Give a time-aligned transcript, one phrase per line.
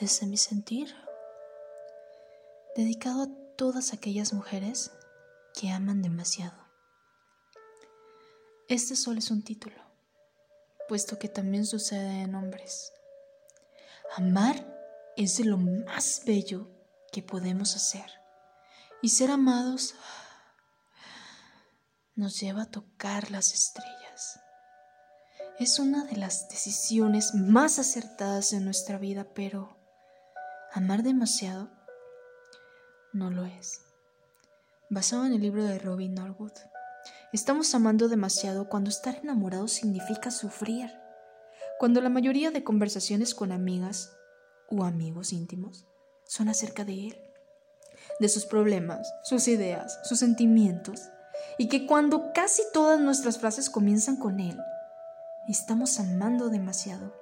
[0.00, 0.94] desde mi sentir,
[2.74, 4.92] dedicado a todas aquellas mujeres
[5.52, 6.56] que aman demasiado.
[8.66, 9.76] Este solo es un título,
[10.88, 12.92] puesto que también sucede en hombres.
[14.16, 14.66] Amar
[15.18, 16.70] es de lo más bello
[17.12, 18.10] que podemos hacer,
[19.02, 19.94] y ser amados
[22.14, 24.40] nos lleva a tocar las estrellas.
[25.58, 29.79] Es una de las decisiones más acertadas en nuestra vida, pero
[30.72, 31.68] amar demasiado
[33.12, 33.80] no lo es.
[34.88, 36.52] Basado en el libro de Robin Norwood,
[37.32, 40.90] estamos amando demasiado cuando estar enamorado significa sufrir.
[41.78, 44.16] Cuando la mayoría de conversaciones con amigas
[44.68, 45.86] o amigos íntimos
[46.24, 47.20] son acerca de él,
[48.20, 51.00] de sus problemas, sus ideas, sus sentimientos,
[51.58, 54.56] y que cuando casi todas nuestras frases comienzan con él,
[55.48, 57.19] estamos amando demasiado.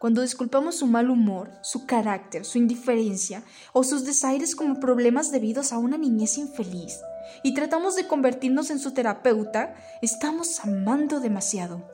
[0.00, 3.42] Cuando disculpamos su mal humor, su carácter, su indiferencia
[3.74, 6.98] o sus desaires como problemas debidos a una niñez infeliz
[7.42, 11.86] y tratamos de convertirnos en su terapeuta, estamos amando demasiado.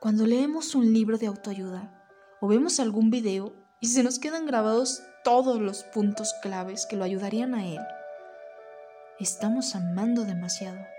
[0.00, 2.08] Cuando leemos un libro de autoayuda
[2.40, 7.04] o vemos algún video y se nos quedan grabados todos los puntos claves que lo
[7.04, 7.80] ayudarían a él,
[9.20, 10.95] estamos amando demasiado.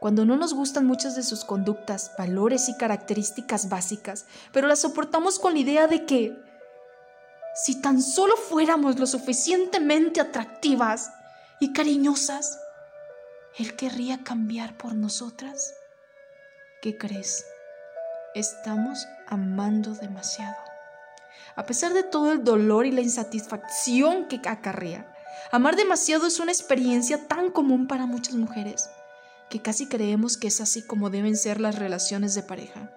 [0.00, 5.38] Cuando no nos gustan muchas de sus conductas, valores y características básicas, pero las soportamos
[5.38, 6.36] con la idea de que
[7.54, 11.12] si tan solo fuéramos lo suficientemente atractivas
[11.60, 12.60] y cariñosas,
[13.58, 15.74] él querría cambiar por nosotras.
[16.82, 17.46] ¿Qué crees?
[18.34, 20.56] Estamos amando demasiado.
[21.54, 25.10] A pesar de todo el dolor y la insatisfacción que acarrea,
[25.52, 28.90] Amar demasiado es una experiencia tan común para muchas mujeres
[29.50, 32.90] que casi creemos que es así como deben ser las relaciones de pareja.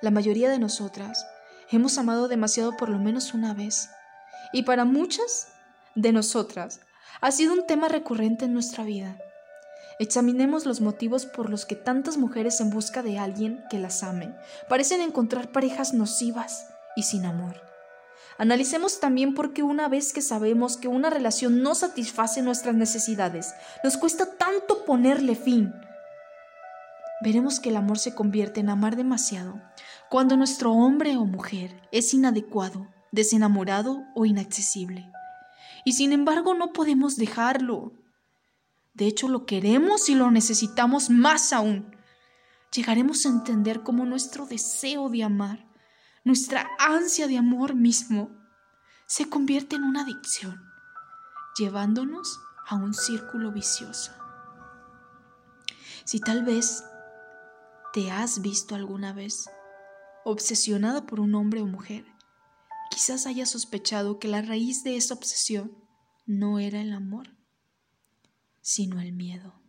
[0.00, 1.26] La mayoría de nosotras
[1.70, 3.88] hemos amado demasiado por lo menos una vez
[4.52, 5.48] y para muchas
[5.94, 6.80] de nosotras
[7.20, 9.16] ha sido un tema recurrente en nuestra vida.
[9.98, 14.34] Examinemos los motivos por los que tantas mujeres en busca de alguien que las ame
[14.68, 16.66] parecen encontrar parejas nocivas
[16.96, 17.65] y sin amor.
[18.38, 23.54] Analicemos también por qué una vez que sabemos que una relación no satisface nuestras necesidades,
[23.82, 25.72] nos cuesta tanto ponerle fin.
[27.22, 29.60] Veremos que el amor se convierte en amar demasiado
[30.10, 35.10] cuando nuestro hombre o mujer es inadecuado, desenamorado o inaccesible.
[35.84, 37.92] Y sin embargo no podemos dejarlo.
[38.92, 41.96] De hecho lo queremos y lo necesitamos más aún.
[42.70, 45.66] Llegaremos a entender cómo nuestro deseo de amar
[46.26, 48.32] nuestra ansia de amor mismo
[49.06, 50.60] se convierte en una adicción,
[51.56, 54.10] llevándonos a un círculo vicioso.
[56.04, 56.82] Si tal vez
[57.92, 59.48] te has visto alguna vez
[60.24, 62.04] obsesionada por un hombre o mujer,
[62.90, 65.78] quizás hayas sospechado que la raíz de esa obsesión
[66.26, 67.36] no era el amor,
[68.62, 69.62] sino el miedo.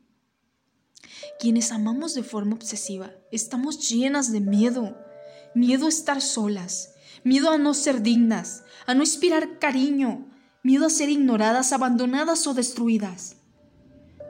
[1.39, 4.97] Quienes amamos de forma obsesiva estamos llenas de miedo
[5.57, 10.29] miedo a estar solas, miedo a no ser dignas, a no inspirar cariño,
[10.63, 13.37] miedo a ser ignoradas, abandonadas o destruidas.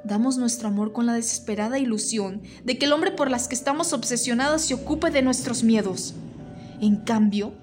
[0.03, 3.91] Damos nuestro amor con la desesperada ilusión de que el hombre por las que estamos
[3.91, 6.15] obsesionadas se ocupe de nuestros miedos.
[6.79, 7.53] En cambio,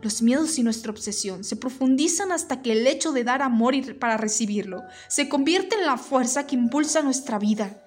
[0.00, 4.16] los miedos y nuestra obsesión se profundizan hasta que el hecho de dar amor para
[4.16, 7.78] recibirlo se convierte en la fuerza que impulsa nuestra vida.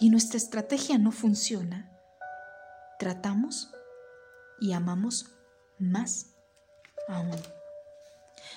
[0.00, 1.88] Y nuestra estrategia no funciona.
[2.98, 3.72] Tratamos
[4.62, 5.26] y amamos
[5.78, 6.36] más
[7.08, 7.36] aún.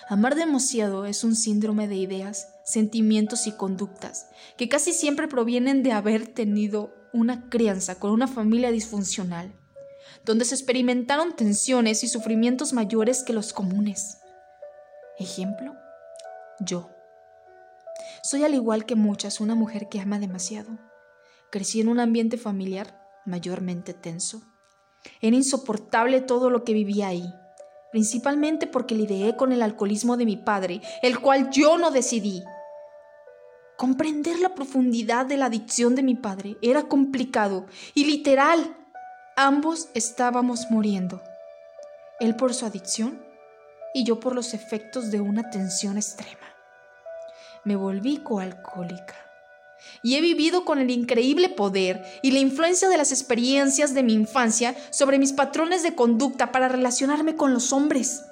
[0.07, 5.93] Amar demasiado es un síndrome de ideas, sentimientos y conductas que casi siempre provienen de
[5.93, 9.51] haber tenido una crianza con una familia disfuncional,
[10.23, 14.19] donde se experimentaron tensiones y sufrimientos mayores que los comunes.
[15.17, 15.73] Ejemplo,
[16.59, 16.91] yo.
[18.21, 20.77] Soy al igual que muchas una mujer que ama demasiado.
[21.51, 24.43] Crecí en un ambiente familiar mayormente tenso
[25.21, 27.33] era insoportable todo lo que vivía ahí,
[27.91, 32.43] principalmente porque lidié con el alcoholismo de mi padre, el cual yo no decidí.
[33.77, 38.77] Comprender la profundidad de la adicción de mi padre era complicado y literal,
[39.35, 41.21] ambos estábamos muriendo.
[42.19, 43.21] Él por su adicción
[43.93, 46.55] y yo por los efectos de una tensión extrema.
[47.65, 49.24] Me volví coalcohólica
[50.03, 54.13] y he vivido con el increíble poder y la influencia de las experiencias de mi
[54.13, 58.23] infancia sobre mis patrones de conducta para relacionarme con los hombres.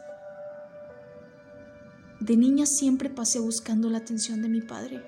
[2.20, 5.04] De niña siempre pasé buscando la atención de mi padre,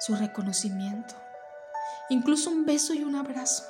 [0.00, 1.14] su reconocimiento,
[2.10, 3.64] incluso un beso y un abrazo,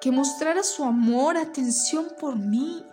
[0.00, 2.84] que mostrara su amor, atención por mí,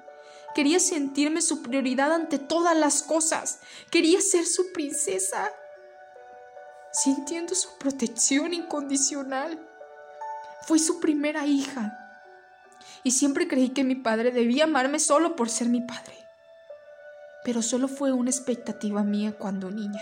[0.53, 3.59] Quería sentirme su prioridad ante todas las cosas.
[3.89, 5.51] Quería ser su princesa,
[6.93, 9.59] sintiendo su protección incondicional.
[10.61, 11.99] Fui su primera hija
[13.03, 16.15] y siempre creí que mi padre debía amarme solo por ser mi padre.
[17.43, 20.01] Pero solo fue una expectativa mía cuando niña,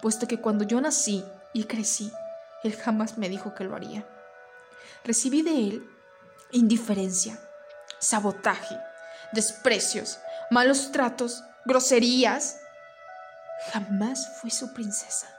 [0.00, 2.12] puesto que cuando yo nací y crecí,
[2.62, 4.06] él jamás me dijo que lo haría.
[5.04, 5.88] Recibí de él
[6.52, 7.38] indiferencia,
[7.98, 8.78] sabotaje,
[9.32, 10.20] desprecios,
[10.50, 12.60] malos tratos, groserías.
[13.72, 15.37] Jamás fui su princesa.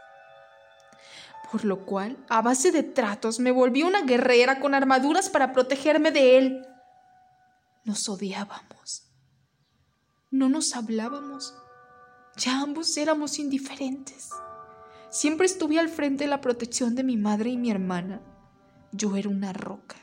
[1.51, 6.12] Por lo cual, a base de tratos, me volví una guerrera con armaduras para protegerme
[6.12, 6.66] de él.
[7.86, 9.12] Nos odiábamos.
[10.30, 11.56] No nos hablábamos.
[12.38, 14.30] Ya ambos éramos indiferentes.
[15.10, 18.22] Siempre estuve al frente de la protección de mi madre y mi hermana.
[18.92, 19.95] Yo era una roca,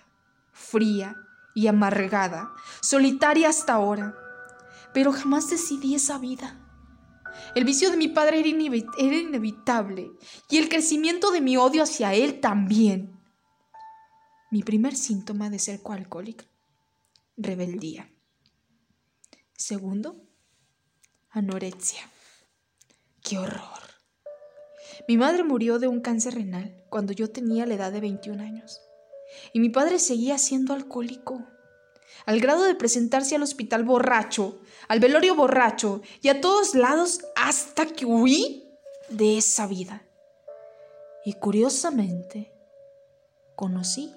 [0.52, 1.14] fría
[1.54, 2.50] y amargada,
[2.82, 4.16] solitaria hasta ahora,
[4.92, 6.65] pero jamás decidí esa vida.
[7.54, 10.10] El vicio de mi padre era, inevitable
[10.50, 13.18] y el crecimiento de mi odio hacia él también.
[14.50, 16.44] Mi primer síntoma de ser coalcohólica,
[17.36, 18.10] rebeldía.
[19.54, 20.22] Segundo,
[21.30, 22.10] anorexia.
[23.22, 23.86] ¡Qué horror!
[25.08, 28.80] Mi madre murió de un cáncer renal cuando yo tenía la edad de 21 años.
[29.52, 31.46] Y mi padre seguía siendo alcohólico,
[32.24, 37.86] al grado de presentarse al hospital borracho, al velorio borracho y a todos lados hasta
[37.86, 38.68] que huí
[39.08, 40.02] de esa vida.
[41.24, 42.52] Y curiosamente,
[43.56, 44.14] conocí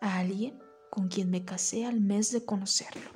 [0.00, 3.10] a alguien con quien me casé al mes de conocerlo.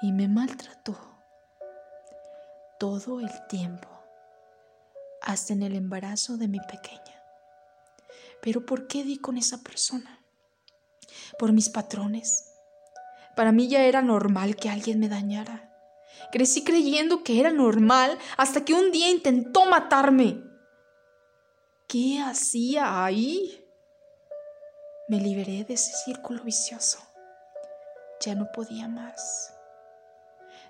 [0.00, 0.96] Y me maltrató
[2.78, 3.88] todo el tiempo
[5.22, 7.22] hasta en el embarazo de mi pequeña.
[8.42, 10.23] Pero ¿por qué di con esa persona?
[11.38, 12.50] Por mis patrones.
[13.36, 15.70] Para mí ya era normal que alguien me dañara.
[16.32, 20.42] Crecí creyendo que era normal hasta que un día intentó matarme.
[21.88, 23.64] ¿Qué hacía ahí?
[25.08, 26.98] Me liberé de ese círculo vicioso.
[28.20, 29.52] Ya no podía más.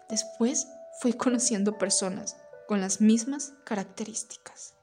[0.08, 0.66] Después
[1.00, 2.36] fui conociendo personas
[2.66, 4.74] con las mismas características.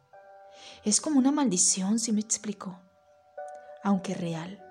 [0.83, 2.79] Es como una maldición, si me explico,
[3.83, 4.70] aunque real.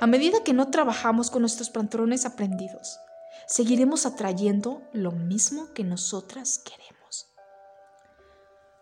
[0.00, 3.00] A medida que no trabajamos con nuestros patrones aprendidos,
[3.46, 7.26] seguiremos atrayendo lo mismo que nosotras queremos.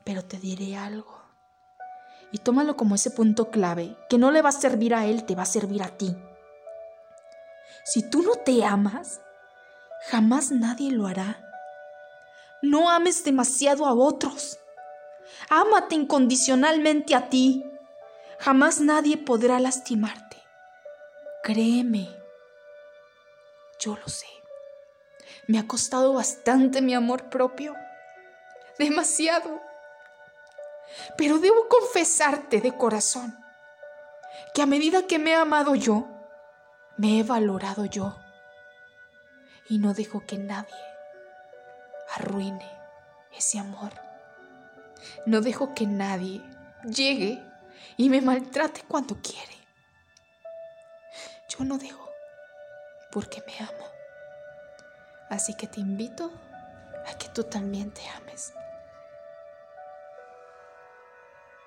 [0.05, 1.17] Pero te diré algo,
[2.33, 5.35] y tómalo como ese punto clave, que no le va a servir a él, te
[5.35, 6.17] va a servir a ti.
[7.85, 9.21] Si tú no te amas,
[10.11, 11.41] jamás nadie lo hará.
[12.63, 14.59] No ames demasiado a otros.
[15.49, 17.65] Ámate incondicionalmente a ti.
[18.41, 20.26] Jamás nadie podrá lastimarte.
[21.47, 22.09] Créeme.
[23.79, 24.27] Yo lo sé.
[25.47, 27.73] Me ha costado bastante mi amor propio.
[28.81, 29.61] Demasiado.
[31.17, 33.39] Pero debo confesarte de corazón
[34.55, 36.09] que a medida que me he amado yo,
[36.97, 38.17] me he valorado yo.
[39.69, 40.75] Y no dejo que nadie
[42.17, 42.69] arruine
[43.39, 43.93] ese amor.
[45.27, 46.43] No dejo que nadie
[46.83, 47.41] llegue
[47.97, 49.56] y me maltrate cuando quiere.
[51.49, 52.11] Yo no dejo
[53.11, 53.87] porque me amo.
[55.29, 56.31] Así que te invito
[57.07, 58.53] a que tú también te ames.